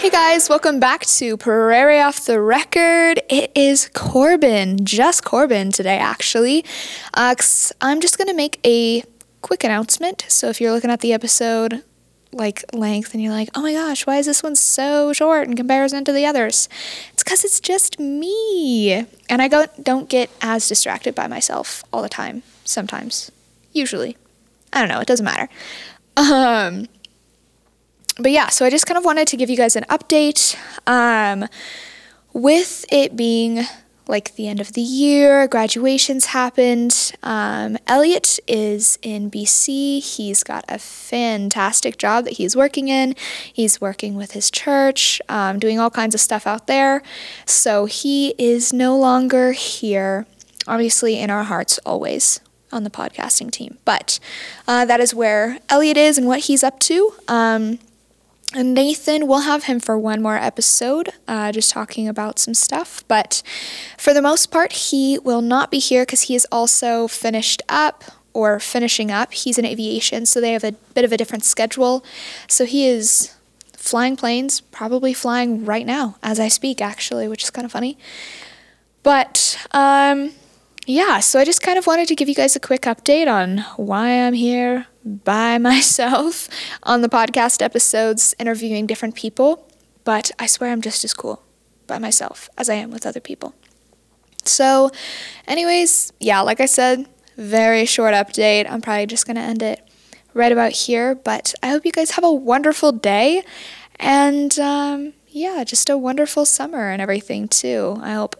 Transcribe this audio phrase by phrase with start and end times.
[0.00, 3.20] Hey guys, welcome back to Prairie Off the Record.
[3.30, 6.64] It is Corbin, just Corbin today, actually.
[7.14, 7.36] Uh,
[7.80, 9.04] I'm just gonna make a
[9.40, 10.24] quick announcement.
[10.26, 11.84] So if you're looking at the episode
[12.32, 15.54] like length and you're like, oh my gosh, why is this one so short in
[15.54, 16.68] comparison to the others?
[17.28, 22.08] Because it's just me, and I go, don't get as distracted by myself all the
[22.08, 22.42] time.
[22.64, 23.30] Sometimes,
[23.70, 24.16] usually,
[24.72, 25.00] I don't know.
[25.00, 25.50] It doesn't matter.
[26.16, 26.88] Um,
[28.18, 30.56] but yeah, so I just kind of wanted to give you guys an update.
[30.86, 31.46] Um,
[32.32, 33.66] with it being
[34.08, 37.12] like the end of the year, graduations happened.
[37.22, 40.02] Um, Elliot is in BC.
[40.02, 43.14] He's got a fantastic job that he's working in.
[43.52, 47.02] He's working with his church, um, doing all kinds of stuff out there.
[47.44, 50.26] So he is no longer here,
[50.66, 52.40] obviously, in our hearts always
[52.72, 53.76] on the podcasting team.
[53.84, 54.18] But
[54.66, 57.12] uh, that is where Elliot is and what he's up to.
[57.28, 57.78] Um,
[58.54, 63.04] and Nathan, we'll have him for one more episode, uh, just talking about some stuff.
[63.06, 63.42] But
[63.98, 68.04] for the most part, he will not be here because he is also finished up
[68.32, 69.32] or finishing up.
[69.32, 72.04] He's in aviation, so they have a bit of a different schedule.
[72.48, 73.34] So he is
[73.72, 77.98] flying planes, probably flying right now as I speak, actually, which is kind of funny.
[79.02, 80.32] But um,
[80.88, 83.58] yeah, so I just kind of wanted to give you guys a quick update on
[83.76, 86.48] why I'm here by myself
[86.82, 89.70] on the podcast episodes interviewing different people,
[90.04, 91.42] but I swear I'm just as cool
[91.86, 93.54] by myself as I am with other people.
[94.44, 94.90] So,
[95.46, 98.66] anyways, yeah, like I said, very short update.
[98.70, 99.86] I'm probably just going to end it
[100.32, 103.42] right about here, but I hope you guys have a wonderful day
[103.96, 107.98] and um, yeah, just a wonderful summer and everything too.
[108.00, 108.36] I hope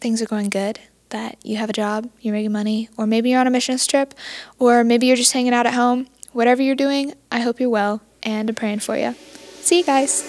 [0.00, 0.80] things are going good,
[1.10, 4.14] that you have a job, you're making money, or maybe you're on a missions trip,
[4.58, 6.06] or maybe you're just hanging out at home.
[6.32, 9.14] Whatever you're doing, I hope you're well, and I'm praying for you.
[9.60, 10.22] See you guys.